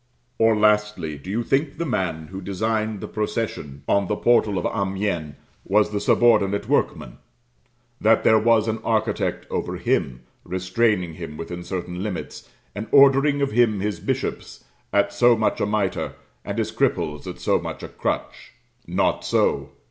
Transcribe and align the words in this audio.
Or, 0.39 0.55
lastly, 0.55 1.19
do 1.19 1.29
you 1.29 1.43
think 1.43 1.77
the 1.77 1.85
man 1.85 2.29
who 2.29 2.41
designed 2.41 3.01
the 3.01 3.07
procession 3.07 3.83
on 3.87 4.07
the 4.07 4.15
portal 4.15 4.57
of 4.57 4.65
Amiens 4.65 5.35
was 5.63 5.91
the 5.91 5.99
subordinate 5.99 6.67
workman? 6.67 7.19
that 8.01 8.23
there 8.23 8.39
was 8.39 8.67
an 8.67 8.79
architect 8.83 9.45
over 9.51 9.75
him, 9.77 10.21
restraining 10.43 11.13
him 11.13 11.37
within 11.37 11.63
certain 11.63 12.01
limits, 12.01 12.49
and 12.73 12.87
ordering 12.91 13.43
of 13.43 13.51
him 13.51 13.79
his 13.79 13.99
bishops 13.99 14.63
at 14.91 15.13
so 15.13 15.37
much 15.37 15.61
a 15.61 15.67
mitre, 15.67 16.15
and 16.43 16.57
his 16.57 16.71
cripples 16.71 17.27
at 17.27 17.37
so 17.39 17.59
much 17.59 17.83
a 17.83 17.87
crutch? 17.87 18.53
Not 18.87 19.23
so. 19.23 19.69